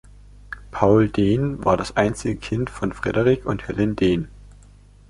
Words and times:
Paul 0.71 1.09
Dehn 1.09 1.63
war 1.63 1.77
das 1.77 1.95
einzige 1.95 2.35
Kind 2.35 2.71
von 2.71 2.91
Frederick 2.91 3.45
und 3.45 3.67
Helen 3.67 3.95
Dehn. 3.95 4.29